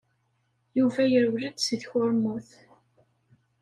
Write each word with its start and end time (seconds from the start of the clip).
Yuba 0.77 1.01
yerwel-d 1.11 1.57
seg 1.61 1.79
tkurmut. 1.81 2.49